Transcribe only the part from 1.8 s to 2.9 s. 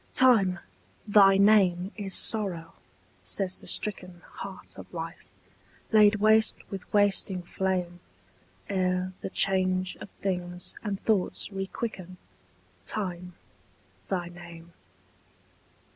is sorrow,